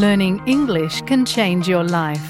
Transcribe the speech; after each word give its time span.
Learning 0.00 0.42
English 0.46 1.02
can 1.02 1.24
change 1.24 1.68
your 1.68 1.84
life. 1.84 2.26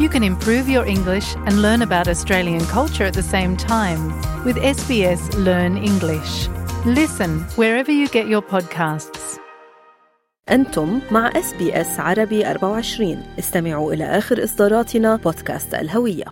You 0.00 0.08
can 0.08 0.22
improve 0.22 0.68
your 0.68 0.86
English 0.86 1.36
and 1.46 1.62
learn 1.62 1.82
about 1.82 2.08
Australian 2.08 2.64
culture 2.66 3.04
at 3.04 3.14
the 3.14 3.22
same 3.22 3.56
time 3.56 4.02
with 4.44 4.56
SBS 4.56 5.22
Learn 5.46 5.76
English. 5.76 6.48
Listen 6.86 7.40
wherever 7.56 7.92
you 7.92 8.08
get 8.08 8.26
your 8.28 8.42
podcasts. 8.42 9.38
أنتم 10.50 11.00
مع 11.10 11.30
اس 11.36 11.54
بي 11.54 11.80
اس 11.80 12.00
عربي 12.00 12.50
24 12.50 13.22
استمعوا 13.38 13.92
إلى 13.92 14.04
آخر 14.04 14.44
إصداراتنا 14.44 15.16
بودكاست 15.16 15.74
الهوية 15.74 16.24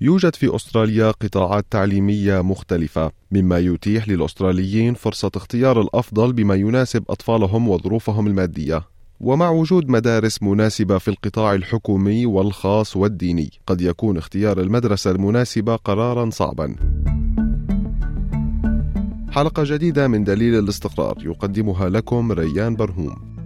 يوجد 0.00 0.34
في 0.34 0.56
أستراليا 0.56 1.10
قطاعات 1.10 1.66
تعليمية 1.70 2.40
مختلفة 2.40 3.10
مما 3.32 3.58
يتيح 3.58 4.08
للأستراليين 4.08 4.94
فرصة 4.94 5.30
اختيار 5.36 5.80
الأفضل 5.80 6.32
بما 6.32 6.54
يناسب 6.54 7.04
أطفالهم 7.08 7.68
وظروفهم 7.68 8.26
المادية. 8.26 8.82
ومع 9.20 9.50
وجود 9.50 9.88
مدارس 9.88 10.42
مناسبة 10.42 10.98
في 10.98 11.08
القطاع 11.08 11.54
الحكومي 11.54 12.26
والخاص 12.26 12.96
والديني 12.96 13.50
قد 13.66 13.80
يكون 13.80 14.16
اختيار 14.16 14.60
المدرسة 14.60 15.10
المناسبة 15.10 15.76
قرارا 15.76 16.30
صعبا. 16.30 16.76
حلقة 19.30 19.62
جديدة 19.66 20.08
من 20.08 20.24
دليل 20.24 20.58
الاستقرار 20.58 21.16
يقدمها 21.24 21.88
لكم 21.88 22.32
ريان 22.32 22.76
برهوم. 22.76 23.37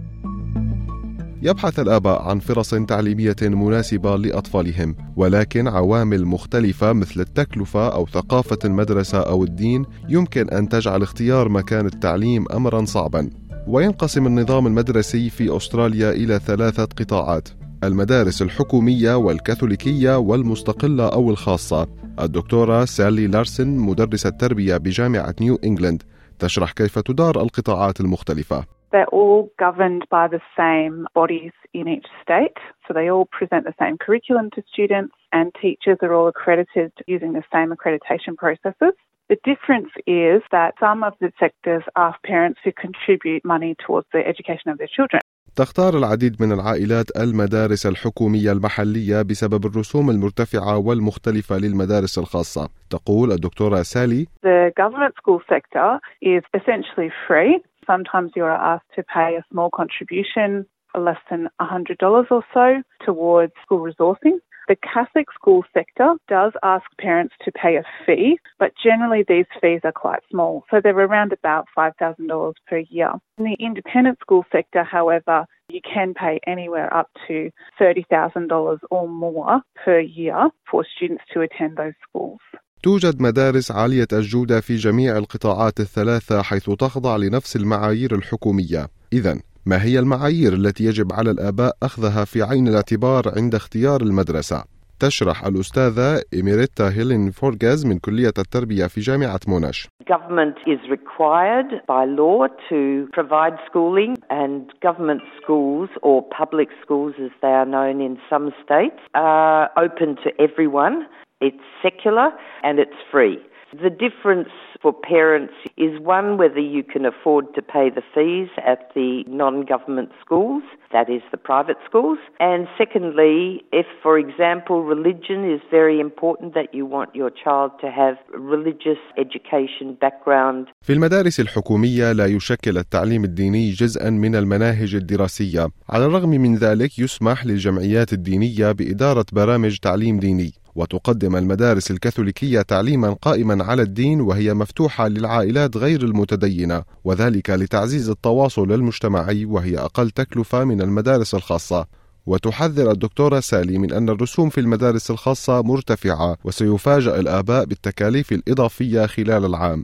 يبحث 1.45 1.79
الآباء 1.79 2.21
عن 2.21 2.39
فرص 2.39 2.69
تعليمية 2.75 3.35
مناسبة 3.41 4.15
لأطفالهم 4.15 4.95
ولكن 5.15 5.67
عوامل 5.67 6.25
مختلفة 6.25 6.93
مثل 6.93 7.21
التكلفة 7.21 7.87
أو 7.87 8.07
ثقافة 8.07 8.57
المدرسة 8.65 9.19
أو 9.19 9.43
الدين 9.43 9.85
يمكن 10.09 10.49
أن 10.49 10.69
تجعل 10.69 11.01
اختيار 11.01 11.49
مكان 11.49 11.85
التعليم 11.85 12.45
أمرا 12.53 12.85
صعبا. 12.85 13.29
وينقسم 13.67 14.27
النظام 14.27 14.67
المدرسي 14.67 15.29
في 15.29 15.57
أستراليا 15.57 16.11
إلى 16.11 16.39
ثلاثة 16.39 16.85
قطاعات 16.85 17.49
المدارس 17.83 18.41
الحكومية 18.41 19.17
والكاثوليكية 19.17 20.17
والمستقلة 20.17 21.07
أو 21.07 21.29
الخاصة. 21.29 21.87
الدكتورة 22.19 22.85
سالي 22.85 23.27
لارسن 23.27 23.67
مدرسة 23.67 24.29
تربية 24.29 24.77
بجامعة 24.77 25.35
نيو 25.41 25.59
إنجلند 25.63 26.03
تشرح 26.39 26.71
كيف 26.71 26.99
تدار 26.99 27.41
القطاعات 27.41 28.01
المختلفة. 28.01 28.65
They're 28.92 29.06
all 29.06 29.50
governed 29.58 30.06
by 30.10 30.28
the 30.28 30.40
same 30.56 31.06
bodies 31.14 31.52
in 31.74 31.88
each 31.88 32.06
state. 32.22 32.56
So 32.86 32.94
they 32.94 33.10
all 33.10 33.26
present 33.26 33.64
the 33.64 33.74
same 33.78 33.98
curriculum 33.98 34.50
to 34.54 34.62
students, 34.72 35.14
and 35.32 35.52
teachers 35.60 35.98
are 36.02 36.14
all 36.14 36.28
accredited 36.28 36.92
using 37.06 37.34
the 37.34 37.44
same 37.52 37.70
accreditation 37.74 38.34
processes. 38.36 38.94
The 39.28 39.36
difference 39.44 39.90
is 40.06 40.40
that 40.52 40.72
some 40.80 41.04
of 41.04 41.12
the 41.20 41.30
sectors 41.38 41.82
ask 41.96 42.16
parents 42.22 42.60
to 42.64 42.72
contribute 42.72 43.44
money 43.44 43.76
towards 43.84 44.06
the 44.14 44.26
education 44.26 44.70
of 44.70 44.78
their 44.78 44.88
children. 44.96 45.20
تختار 45.56 45.96
العديد 45.98 46.42
من 46.42 46.52
العائلات 46.52 47.06
المدارس 47.16 47.86
الحكومية 47.86 48.52
المحلية 48.52 49.22
بسبب 49.22 49.66
الرسوم 49.66 50.10
المرتفعة 50.10 50.78
والمختلفة 50.78 51.56
للمدارس 51.58 52.18
الخاصة 52.18 52.68
تقول 52.90 53.32
الدكتورة 53.32 53.82
سالي 53.82 54.26
The 54.42 54.72
government 54.80 55.14
school 55.20 55.40
sector 55.48 55.98
is 56.22 56.42
essentially 56.54 57.10
free. 57.26 57.62
Sometimes 57.85 58.31
you 58.35 58.43
are 58.43 58.51
asked 58.51 58.91
to 58.95 59.03
pay 59.03 59.35
a 59.35 59.45
small 59.51 59.69
contribution, 59.69 60.65
less 60.97 61.19
than 61.29 61.49
$100 61.59 62.31
or 62.31 62.43
so, 62.53 62.83
towards 63.05 63.53
school 63.63 63.79
resourcing. 63.79 64.39
The 64.67 64.77
Catholic 64.77 65.27
school 65.33 65.65
sector 65.73 66.13
does 66.29 66.53
ask 66.63 66.85
parents 66.97 67.35
to 67.43 67.51
pay 67.51 67.75
a 67.75 67.83
fee, 68.05 68.39
but 68.59 68.71
generally 68.81 69.25
these 69.27 69.45
fees 69.59 69.81
are 69.83 69.91
quite 69.91 70.21
small. 70.31 70.63
So 70.71 70.79
they're 70.81 70.97
around 70.97 71.33
about 71.33 71.67
$5,000 71.77 72.53
per 72.67 72.77
year. 72.77 73.11
In 73.37 73.43
the 73.43 73.57
independent 73.59 74.19
school 74.21 74.45
sector, 74.53 74.83
however, 74.83 75.45
you 75.67 75.81
can 75.81 76.13
pay 76.13 76.39
anywhere 76.47 76.93
up 76.95 77.09
to 77.27 77.51
$30,000 77.79 78.79
or 78.89 79.07
more 79.07 79.61
per 79.83 79.99
year 79.99 80.49
for 80.69 80.85
students 80.95 81.23
to 81.33 81.41
attend 81.41 81.75
those 81.75 81.93
schools. 82.07 82.39
توجد 82.83 83.21
مدارس 83.21 83.71
عالية 83.71 84.07
الجودة 84.13 84.61
في 84.61 84.75
جميع 84.75 85.17
القطاعات 85.17 85.79
الثلاثة 85.79 86.41
حيث 86.41 86.69
تخضع 86.69 87.15
لنفس 87.17 87.55
المعايير 87.55 88.15
الحكومية. 88.15 88.87
إذا 89.13 89.39
ما 89.65 89.83
هي 89.83 89.99
المعايير 89.99 90.53
التي 90.53 90.83
يجب 90.83 91.13
على 91.13 91.31
الآباء 91.31 91.73
أخذها 91.83 92.25
في 92.25 92.43
عين 92.43 92.67
الاعتبار 92.67 93.23
عند 93.37 93.55
اختيار 93.55 94.01
المدرسة؟ 94.01 94.63
تشرح 94.99 95.45
الأستاذة 95.45 96.21
إميريتا 96.39 96.89
هيلين 96.89 97.31
فورغاز 97.31 97.85
من 97.85 97.99
كلية 97.99 98.33
التربية 98.37 98.85
في 98.87 99.01
جامعة 99.01 99.39
موناش. 99.47 99.87
Government 100.13 100.57
is 100.73 100.81
required 100.97 101.71
by 101.87 102.03
law 102.21 102.47
to 102.69 102.79
provide 103.17 103.55
schooling, 103.69 104.13
and 104.29 104.61
government 104.87 105.21
schools, 105.39 105.89
or 106.07 106.17
public 106.41 106.69
schools 106.83 107.13
as 107.25 107.31
they 107.43 107.53
are 107.61 107.69
known 107.75 107.97
in 108.07 108.13
some 108.31 108.47
states, 108.63 108.99
are 109.15 109.69
open 109.85 110.09
to 110.23 110.29
everyone. 110.45 110.95
It's 111.40 111.66
secular 111.82 112.30
and 112.62 112.78
it's 112.78 113.00
free. 113.12 113.38
The 113.86 113.90
difference 113.90 114.48
for 114.80 114.94
parents 114.94 115.52
is 115.76 115.92
one 116.00 116.38
whether 116.38 116.64
you 116.76 116.82
can 116.82 117.04
afford 117.04 117.54
to 117.56 117.60
pay 117.60 117.90
the 117.90 118.04
fees 118.14 118.48
at 118.72 118.80
the 118.94 119.24
non 119.26 119.66
government 119.72 120.10
schools, 120.22 120.62
that 120.90 121.10
is 121.16 121.22
the 121.34 121.36
private 121.36 121.76
schools, 121.88 122.18
and 122.40 122.66
secondly, 122.78 123.62
if, 123.70 123.84
for 124.02 124.18
example, 124.18 124.76
religion 124.84 125.40
is 125.54 125.60
very 125.70 126.00
important, 126.00 126.54
that 126.54 126.68
you 126.72 126.86
want 126.86 127.14
your 127.14 127.30
child 127.44 127.72
to 127.82 127.88
have 127.90 128.16
religious 128.54 129.00
education 129.18 129.86
background. 130.00 130.68
في 130.82 130.92
المدارس 130.92 131.40
الحكومية 131.40 132.12
لا 132.12 132.26
يشكل 132.26 132.78
التعليم 132.78 133.24
الديني 133.24 133.70
جزءا 133.70 134.10
من 134.10 134.34
المناهج 134.34 134.94
الدراسية، 134.94 135.68
على 135.90 136.06
الرغم 136.06 136.30
من 136.30 136.54
ذلك 136.54 136.98
يسمح 136.98 137.46
للجمعيات 137.46 138.12
الدينية 138.12 138.72
بإدارة 138.72 139.26
برامج 139.32 139.78
تعليم 139.78 140.18
ديني. 140.18 140.52
وتقدم 140.75 141.35
المدارس 141.35 141.91
الكاثوليكية 141.91 142.61
تعليما 142.61 143.13
قائما 143.13 143.63
على 143.63 143.81
الدين 143.81 144.21
وهي 144.21 144.53
مفتوحة 144.53 145.07
للعائلات 145.07 145.77
غير 145.77 146.01
المتدينة 146.01 146.83
وذلك 147.03 147.49
لتعزيز 147.49 148.09
التواصل 148.09 148.71
المجتمعي 148.71 149.45
وهي 149.45 149.77
أقل 149.77 150.09
تكلفة 150.09 150.63
من 150.63 150.81
المدارس 150.81 151.35
الخاصة. 151.35 151.85
وتحذر 152.27 152.91
الدكتورة 152.91 153.39
سالي 153.39 153.77
من 153.77 153.93
أن 153.93 154.09
الرسوم 154.09 154.49
في 154.49 154.57
المدارس 154.57 155.11
الخاصة 155.11 155.61
مرتفعة 155.63 156.37
وسيفاجأ 156.45 157.19
الآباء 157.19 157.65
بالتكاليف 157.65 158.31
الإضافية 158.31 159.05
خلال 159.05 159.45
العام. 159.45 159.83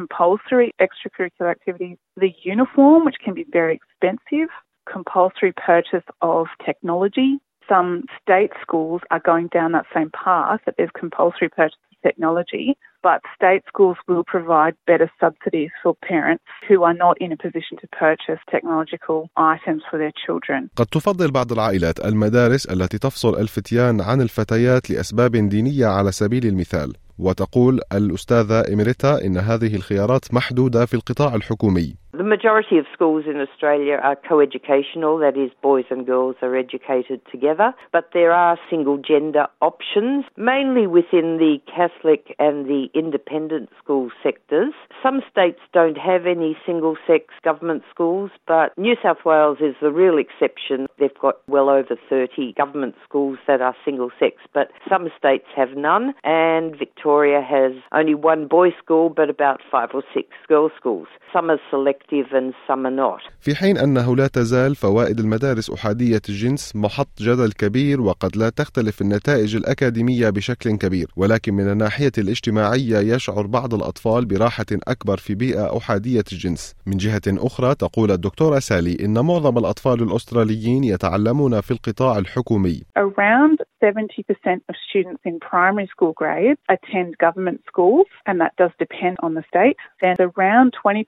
Compulsory 0.00 0.70
extracurricular 0.86 1.50
activities, 1.56 1.98
the 2.24 2.32
uniform, 2.54 3.04
which 3.06 3.18
can 3.24 3.34
be 3.40 3.46
very 3.58 3.74
expensive, 3.80 4.50
compulsory 4.90 5.52
purchase 5.52 6.04
of 6.22 6.46
technology. 6.64 7.38
Some 7.68 8.04
state 8.22 8.52
schools 8.60 9.00
are 9.10 9.20
going 9.20 9.48
down 9.48 9.72
that 9.72 9.86
same 9.94 10.10
path 10.10 10.60
that 10.66 10.76
there's 10.76 10.90
compulsory 10.98 11.48
purchase 11.48 11.78
of 11.92 12.02
technology, 12.02 12.76
but 13.03 13.21
state 13.35 13.63
schools 13.71 13.97
will 14.07 14.23
provide 14.23 14.75
better 14.87 15.09
subsidies 15.21 15.71
for 15.81 15.95
parents 15.95 16.43
who 16.67 16.83
are 16.83 16.93
not 16.93 17.15
in 17.21 17.31
a 17.31 17.37
position 17.37 17.77
to 17.81 17.87
purchase 17.87 18.39
technological 18.51 19.29
items 19.37 19.81
for 19.89 19.97
their 19.97 20.13
children. 20.25 20.69
قد 20.75 20.85
تفضل 20.85 21.31
بعض 21.31 21.51
العائلات 21.51 22.05
المدارس 22.05 22.65
التي 22.65 22.97
تفصل 22.97 23.39
الفتيان 23.39 24.01
عن 24.01 24.21
الفتيات 24.21 24.89
لأسباب 24.89 25.31
دينية 25.31 25.87
على 25.87 26.11
سبيل 26.11 26.45
المثال 26.45 26.93
وتقول 27.19 27.79
الأستاذة 27.93 28.73
إميريتا 28.73 29.25
إن 29.25 29.37
هذه 29.37 29.75
الخيارات 29.75 30.33
محدودة 30.33 30.85
في 30.85 30.93
القطاع 30.93 31.35
الحكومي 31.35 31.95
The 32.11 32.23
majority 32.23 32.77
of 32.79 32.85
schools 32.91 33.25
in 33.27 33.39
Australia 33.39 33.97
are 34.03 34.15
coeducational, 34.15 35.19
that 35.19 35.37
is, 35.37 35.51
boys 35.61 35.85
and 35.91 36.07
girls 36.07 36.35
are 36.41 36.55
educated 36.55 37.21
together, 37.31 37.71
but 37.93 38.09
there 38.13 38.31
are 38.31 38.57
single 38.69 38.97
gender 38.97 39.45
options, 39.61 40.25
mainly 40.35 40.87
within 40.87 41.37
the 41.37 41.61
Catholic 41.77 42.35
and 42.39 42.65
the 42.65 42.89
independent 42.93 43.69
school 43.81 44.09
sectors. 44.23 44.73
Some 45.03 45.21
states 45.31 45.59
don't 45.73 45.97
have 45.97 46.25
any 46.25 46.57
single 46.65 46.95
sex 47.07 47.25
government 47.43 47.83
schools, 47.93 48.31
but 48.47 48.67
New 48.77 48.95
South 49.03 49.21
Wales 49.25 49.59
is 49.61 49.75
the 49.81 49.91
real 49.91 50.17
exception. 50.17 50.87
They've 50.99 51.21
got 51.21 51.35
well 51.47 51.69
over 51.69 51.95
30 52.09 52.53
government 52.53 52.95
schools 53.05 53.37
that 53.47 53.61
are 53.61 53.75
single 53.85 54.11
sex, 54.19 54.35
but 54.53 54.67
some 54.91 55.05
states 55.17 55.47
have 55.55 55.71
none, 55.75 56.13
and 56.23 56.75
Victoria 56.85 57.41
has 57.41 57.73
only 57.91 58.15
one 58.15 58.47
boys' 58.47 58.77
school, 58.83 59.09
but 59.09 59.29
about 59.29 59.59
five 59.71 59.89
or 59.93 60.03
six 60.13 60.27
girls' 60.47 60.71
schools. 60.79 61.07
Some 61.33 61.49
are 61.51 61.61
selective 61.71 62.27
and 62.33 62.53
some 62.67 62.85
are 62.85 62.97
not. 63.05 63.21
في 63.39 63.55
حين 63.55 63.77
أنه 63.77 64.15
لا 64.15 64.27
تزال 64.27 64.75
فوائد 64.75 65.19
المدارس 65.19 65.69
أحادية 65.69 66.21
الجنس 66.29 66.75
محط 66.75 67.07
جدل 67.21 67.51
كبير 67.51 68.01
وقد 68.01 68.37
لا 68.37 68.49
تختلف 68.49 69.01
النتائج 69.01 69.55
الأكاديمية 69.55 70.29
بشكل 70.29 70.77
كبير 70.77 71.07
ولكن 71.17 71.53
من 71.53 71.71
الناحية 71.71 72.11
الاجتماعية 72.17 72.82
الجمعية 72.84 73.14
يشعر 73.14 73.46
بعض 73.46 73.74
الأطفال 73.74 74.26
براحة 74.26 74.66
أكبر 74.88 75.16
في 75.16 75.34
بيئة 75.34 75.76
أحادية 75.76 76.24
الجنس 76.32 76.74
من 76.86 76.96
جهة 76.96 77.22
أخرى 77.28 77.74
تقول 77.74 78.10
الدكتورة 78.10 78.58
سالي 78.58 78.96
إن 79.04 79.26
معظم 79.26 79.58
الأطفال 79.58 80.02
الأستراليين 80.02 80.84
يتعلمون 80.84 81.60
في 81.60 81.70
القطاع 81.70 82.18
الحكومي 82.18 82.82
Around 82.96 83.58
70% 83.82 84.60
of 84.68 84.74
students 84.88 85.22
in 85.24 85.38
primary 85.40 85.88
school 85.94 86.12
grades 86.12 86.60
attend 86.70 87.18
government 87.18 87.60
schools, 87.66 88.06
and 88.26 88.40
that 88.40 88.52
does 88.56 88.70
depend 88.78 89.16
on 89.22 89.34
the 89.34 89.44
state. 89.52 89.76
And 90.00 90.18
around 90.20 90.74
20% 90.84 91.04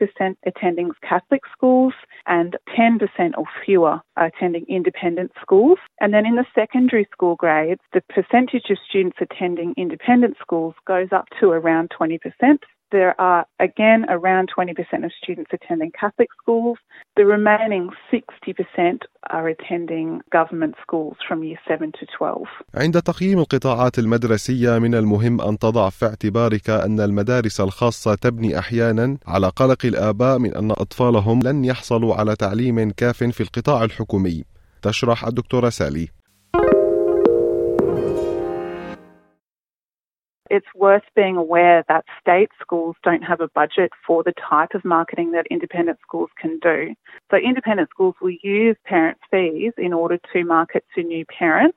attending 0.51 0.91
Catholic 1.09 1.43
schools, 1.57 1.95
and 2.27 2.57
10% 2.77 3.01
or 3.39 3.45
fewer 3.65 4.01
are 4.17 4.27
attending 4.27 4.65
independent 4.69 5.31
schools. 5.41 5.79
And 6.01 6.13
then 6.13 6.27
in 6.27 6.37
the 6.37 6.47
secondary 6.55 7.07
school 7.13 7.37
grades, 7.37 7.81
the 7.95 8.03
percentage 8.17 8.67
of 8.71 8.79
students 8.89 9.19
attending 9.21 9.75
independent 9.77 10.37
schools 10.41 10.75
goes 10.87 11.09
up 11.13 11.27
to 11.41 11.53
around 11.61 11.87
20%. 11.91 12.59
There 12.93 13.15
are 13.21 13.43
again 13.69 14.01
around 14.17 14.47
20% 14.57 15.05
of 15.07 15.11
students 15.23 15.51
attending 15.53 15.91
Catholic 16.01 16.29
schools. 16.41 16.79
The 17.17 17.27
remaining 17.27 17.91
60% 18.13 19.01
are 19.37 19.49
attending 19.49 20.21
government 20.39 20.75
schools 20.83 21.17
from 21.27 21.43
year 21.43 21.59
7 21.69 21.93
to 21.99 22.07
12. 22.19 22.47
عند 22.75 23.03
تقييم 23.03 23.39
القطاعات 23.39 23.99
المدرسية 23.99 24.79
من 24.79 24.95
المهم 24.95 25.41
أن 25.41 25.59
تضع 25.59 25.91
في 25.91 26.07
اعتبارك 26.07 26.71
أن 26.71 27.01
المدارس 27.01 27.61
الخاصة 27.61 28.15
تبني 28.15 28.59
أحيانا 28.59 29.19
على 29.27 29.49
قلق 29.49 29.87
الآباء 29.87 30.39
من 30.39 30.55
أن 30.55 30.71
أطفالهم 30.71 31.41
لن 31.43 31.65
يحصلوا 31.65 32.15
على 32.15 32.37
تعليم 32.37 32.91
كاف 32.91 33.25
في 33.25 33.41
القطاع 33.41 33.85
الحكومي 33.85 34.45
تشرح 34.83 35.27
الدكتورة 35.27 35.69
سالي 35.69 36.09
It's 40.57 40.75
worth 40.75 41.03
being 41.15 41.37
aware 41.37 41.85
that 41.87 42.07
state 42.19 42.49
schools 42.59 42.97
don't 43.05 43.21
have 43.21 43.43
a 43.43 43.49
budget 43.49 43.91
for 44.07 44.23
the 44.23 44.33
type 44.33 44.71
of 44.73 44.87
marketing 44.87 45.33
that 45.33 45.47
independent 45.51 45.99
schools 46.01 46.31
can 46.41 46.59
do. 46.61 46.95
So, 47.31 47.37
independent 47.37 47.91
schools 47.91 48.15
will 48.23 48.35
use 48.43 48.75
parent 48.87 49.19
fees 49.31 49.75
in 49.77 49.93
order 49.93 50.19
to 50.33 50.45
market 50.45 50.83
to 50.95 51.03
new 51.03 51.27
parents, 51.27 51.77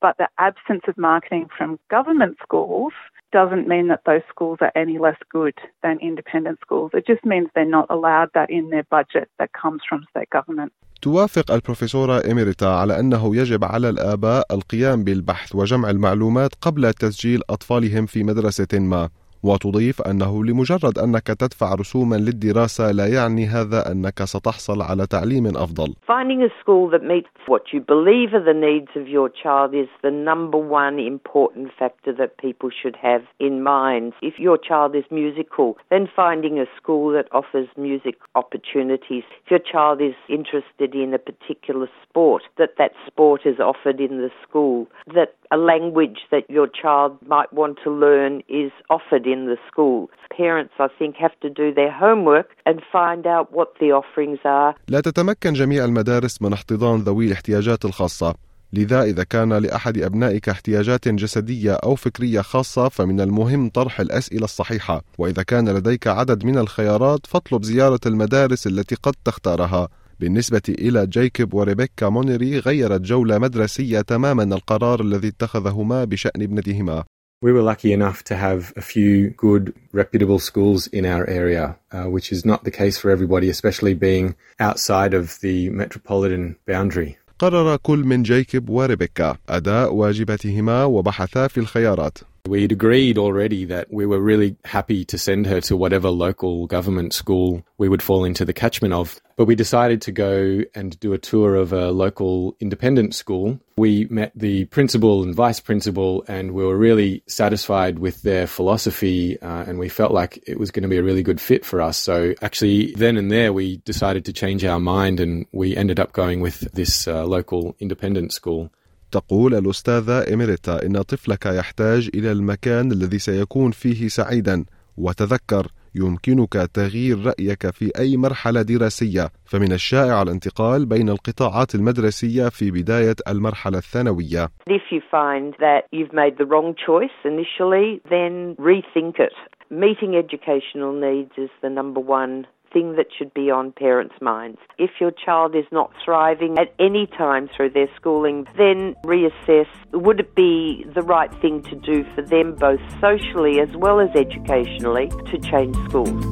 but 0.00 0.16
the 0.18 0.28
absence 0.38 0.84
of 0.88 0.96
marketing 0.96 1.46
from 1.56 1.78
government 1.90 2.36
schools 2.42 2.92
doesn't 3.32 3.66
mean 3.68 3.88
that 3.88 4.02
those 4.06 4.22
schools 4.32 4.58
are 4.60 4.72
any 4.74 4.98
less 4.98 5.20
good 5.30 5.56
than 5.82 5.98
independent 6.00 6.58
schools. 6.60 6.90
It 6.94 7.04
just 7.06 7.24
means 7.24 7.48
they're 7.54 7.76
not 7.78 7.86
allowed 7.90 8.30
that 8.34 8.48
in 8.50 8.70
their 8.70 8.86
budget 8.96 9.28
that 9.38 9.50
comes 9.62 9.80
from 9.88 10.04
state 10.10 10.30
government. 10.30 10.72
توافق 11.02 11.50
البروفيسورة 11.50 12.30
إميريتا 12.30 12.64
على 12.64 13.00
أنه 13.00 13.36
يجب 13.36 13.64
على 13.64 13.88
الآباء 13.88 14.46
القيام 14.50 15.04
بالبحث 15.04 15.54
وجمع 15.54 15.90
المعلومات 15.90 16.50
قبل 16.60 16.92
تسجيل 16.92 17.42
أطفالهم 17.50 18.06
في 18.06 18.24
مدرسة 18.24 18.78
ما 18.78 19.08
وتضيف 19.42 20.02
أنه 20.02 20.44
لمجرد 20.44 20.98
أنك 20.98 21.26
تدفع 21.26 21.74
رسوما 21.74 22.16
للدراسة 22.16 22.90
لا 22.90 23.06
يعني 23.06 23.46
هذا 23.46 23.92
أنك 23.92 24.22
ستحصل 24.22 24.82
على 24.82 25.06
تعليم 25.06 25.46
أفضل. 25.46 25.94
Finding 26.06 26.42
a 26.42 26.50
school 26.60 26.90
that 26.90 27.02
meets 27.02 27.28
what 27.46 27.72
you 27.72 27.80
believe 27.80 28.34
are 28.34 28.44
the 28.44 28.58
needs 28.68 28.90
of 28.96 29.06
your 29.08 29.28
child 29.28 29.74
is 29.74 29.88
the 30.02 30.10
number 30.10 30.58
one 30.58 30.98
important 30.98 31.70
factor 31.78 32.12
that 32.12 32.36
people 32.38 32.70
should 32.70 32.96
have 32.96 33.22
in 33.38 33.62
mind. 33.62 34.12
If 34.22 34.34
your 34.38 34.58
child 34.58 34.94
is 34.94 35.04
musical, 35.10 35.76
then 35.90 36.08
finding 36.14 36.58
a 36.58 36.66
school 36.78 37.12
that 37.16 37.28
offers 37.32 37.68
music 37.76 38.16
opportunities. 38.34 39.24
If 39.44 39.50
your 39.50 39.64
child 39.72 40.00
is 40.00 40.16
interested 40.28 40.94
in 40.94 41.14
a 41.14 41.18
particular 41.18 41.88
sport, 42.02 42.42
that 42.58 42.72
that 42.78 42.92
sport 43.06 43.42
is 43.44 43.58
offered 43.60 44.00
in 44.00 44.18
the 44.24 44.30
school. 44.44 44.88
That 45.14 45.30
a 45.50 45.56
language 45.56 46.20
that 46.30 46.44
your 46.48 46.68
child 46.82 47.12
might 47.34 47.52
want 47.52 47.78
to 47.84 47.90
learn 47.90 48.42
is 48.48 48.72
offered 48.90 49.26
in 49.34 49.40
the 49.46 49.58
school. 49.70 50.10
Parents, 50.44 50.74
I 50.78 50.88
think, 50.98 51.16
have 51.16 51.36
to 51.44 51.50
do 51.50 51.66
their 51.72 51.92
homework 52.04 52.48
and 52.66 52.76
find 52.92 53.26
out 53.26 53.46
what 53.52 53.68
the 53.80 53.92
offerings 53.92 54.40
are. 54.44 54.74
لا 54.88 55.00
تتمكن 55.00 55.52
جميع 55.52 55.84
المدارس 55.84 56.42
من 56.42 56.52
احتضان 56.52 57.00
ذوي 57.00 57.26
الاحتياجات 57.26 57.84
الخاصة 57.84 58.34
لذا 58.72 59.02
إذا 59.02 59.24
كان 59.24 59.52
لأحد 59.52 59.98
أبنائك 59.98 60.48
احتياجات 60.48 61.08
جسدية 61.08 61.72
أو 61.72 61.94
فكرية 61.94 62.40
خاصة 62.40 62.88
فمن 62.88 63.20
المهم 63.20 63.68
طرح 63.68 64.00
الأسئلة 64.00 64.44
الصحيحة 64.44 65.02
وإذا 65.18 65.42
كان 65.42 65.68
لديك 65.68 66.06
عدد 66.06 66.44
من 66.44 66.58
الخيارات 66.58 67.26
فاطلب 67.26 67.62
زيارة 67.62 68.00
المدارس 68.06 68.66
التي 68.66 68.94
قد 68.94 69.14
تختارها 69.24 69.88
بالنسبة 70.20 70.62
إلى 70.68 71.06
جايكوب 71.06 71.54
وريبيكا 71.54 72.08
مونيري 72.08 72.58
غيرت 72.58 73.00
جولة 73.00 73.38
مدرسية 73.38 74.00
تماما 74.00 74.42
القرار 74.42 75.00
الذي 75.00 75.28
اتخذهما 75.28 76.04
بشأن 76.04 76.42
ابنتهما 76.42 77.04
We 77.40 77.52
were 77.52 77.62
lucky 77.62 77.92
enough 77.92 78.24
to 78.24 78.34
have 78.34 78.72
a 78.76 78.80
few 78.80 79.30
good, 79.30 79.72
reputable 79.92 80.40
schools 80.40 80.88
in 80.88 81.04
our 81.06 81.24
area, 81.28 81.76
uh, 81.92 82.06
which 82.14 82.32
is 82.32 82.44
not 82.44 82.64
the 82.64 82.72
case 82.72 82.98
for 82.98 83.10
everybody, 83.10 83.48
especially 83.48 83.94
being 83.94 84.34
outside 84.58 85.14
of 85.14 85.38
the 85.40 85.70
metropolitan 85.70 86.56
boundary. 86.66 87.16
قرر 87.38 87.76
كل 87.76 87.98
من 87.98 88.22
جايكوب 88.22 88.68
وريبيكا 88.68 89.36
أداء 89.48 89.94
واجباتهما 89.94 90.84
وبحثا 90.84 91.48
في 91.48 91.60
الخيارات 91.60 92.18
We'd 92.48 92.72
agreed 92.72 93.18
already 93.18 93.66
that 93.66 93.92
we 93.92 94.06
were 94.06 94.20
really 94.20 94.56
happy 94.64 95.04
to 95.04 95.18
send 95.18 95.46
her 95.46 95.60
to 95.62 95.76
whatever 95.76 96.08
local 96.08 96.66
government 96.66 97.12
school 97.12 97.62
we 97.76 97.90
would 97.90 98.02
fall 98.02 98.24
into 98.24 98.46
the 98.46 98.54
catchment 98.54 98.94
of. 98.94 99.20
But 99.36 99.44
we 99.44 99.54
decided 99.54 100.00
to 100.02 100.12
go 100.12 100.62
and 100.74 100.98
do 100.98 101.12
a 101.12 101.18
tour 101.18 101.56
of 101.56 101.74
a 101.74 101.90
local 101.90 102.56
independent 102.58 103.14
school. 103.14 103.60
We 103.76 104.06
met 104.06 104.32
the 104.34 104.64
principal 104.64 105.22
and 105.22 105.34
vice 105.34 105.60
principal, 105.60 106.24
and 106.26 106.52
we 106.52 106.64
were 106.64 106.76
really 106.76 107.22
satisfied 107.26 107.98
with 107.98 108.22
their 108.22 108.46
philosophy, 108.46 109.38
uh, 109.40 109.64
and 109.68 109.78
we 109.78 109.90
felt 109.90 110.12
like 110.12 110.42
it 110.46 110.58
was 110.58 110.70
going 110.70 110.84
to 110.84 110.88
be 110.88 110.96
a 110.96 111.02
really 111.02 111.22
good 111.22 111.42
fit 111.42 111.66
for 111.66 111.82
us. 111.82 111.98
So, 111.98 112.34
actually, 112.40 112.94
then 112.94 113.18
and 113.18 113.30
there, 113.30 113.52
we 113.52 113.76
decided 113.78 114.24
to 114.24 114.32
change 114.32 114.64
our 114.64 114.80
mind, 114.80 115.20
and 115.20 115.44
we 115.52 115.76
ended 115.76 116.00
up 116.00 116.12
going 116.12 116.40
with 116.40 116.60
this 116.72 117.06
uh, 117.06 117.26
local 117.26 117.76
independent 117.78 118.32
school. 118.32 118.72
تقول 119.12 119.54
الأستاذة 119.54 120.34
إميريتا 120.34 120.86
إن 120.86 121.02
طفلك 121.02 121.46
يحتاج 121.46 122.10
إلى 122.14 122.32
المكان 122.32 122.92
الذي 122.92 123.18
سيكون 123.18 123.70
فيه 123.70 124.08
سعيدا. 124.08 124.64
وتذكر 124.96 125.66
يمكنك 125.94 126.52
تغيير 126.74 127.26
رأيك 127.26 127.70
في 127.70 127.92
أي 127.98 128.16
مرحلة 128.16 128.62
دراسية. 128.62 129.28
فمن 129.44 129.72
الشائع 129.72 130.22
الانتقال 130.22 130.86
بين 130.86 131.08
القطاعات 131.08 131.74
المدرسية 131.74 132.48
في 132.48 132.70
بداية 132.70 133.16
المرحلة 133.28 133.78
الثانوية. 133.78 134.48
If 134.70 134.92
you 134.92 135.00
find 135.00 135.54
that 135.58 135.82
you've 135.92 136.12
made 136.12 136.36
the 136.38 136.46
wrong 136.46 136.74
choice 136.86 137.18
initially, 137.24 138.00
then 138.10 138.56
rethink 138.58 139.14
it. 139.20 139.34
Meeting 139.70 140.12
educational 140.24 140.92
needs 141.06 141.32
is 141.36 141.50
the 141.62 141.68
number 141.68 142.00
one 142.00 142.46
thing 142.73 142.95
that 142.95 143.07
should 143.17 143.33
be 143.33 143.51
on 143.51 143.71
parents' 143.71 144.15
minds. 144.21 144.57
If 144.77 144.91
your 144.99 145.11
child 145.11 145.55
is 145.55 145.65
not 145.71 145.91
thriving 146.03 146.57
at 146.57 146.73
any 146.79 147.05
time 147.07 147.49
through 147.55 147.69
their 147.69 147.89
schooling, 147.95 148.47
then 148.57 148.95
reassess 149.05 149.67
would 149.93 150.19
it 150.19 150.35
be 150.35 150.85
the 150.93 151.03
right 151.03 151.31
thing 151.41 151.61
to 151.63 151.75
do 151.75 152.03
for 152.15 152.21
them 152.21 152.55
both 152.55 152.81
socially 152.99 153.59
as 153.59 153.69
well 153.77 153.99
as 153.99 154.09
educationally 154.15 155.07
to 155.31 155.37
change 155.51 155.75
schools. 155.87 156.23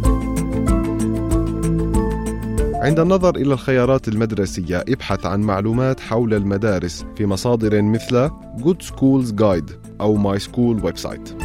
عند 2.82 3.00
النظر 3.00 3.36
إلى 3.36 3.54
الخيارات 3.54 4.08
المدرسية 4.08 4.80
ابحث 4.80 5.26
عن 5.26 5.42
معلومات 5.42 6.00
حول 6.00 6.34
المدارس 6.34 7.06
في 7.16 7.26
مصادر 7.26 7.82
مثل 7.82 8.30
Good 8.58 8.82
Schools 8.82 9.32
Guide 9.42 9.72
أو 10.02 10.18
My 10.18 10.40
School 10.40 10.82
Website 10.84 11.45